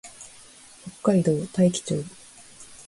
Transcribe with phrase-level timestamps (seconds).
[1.03, 2.03] 北海道大樹町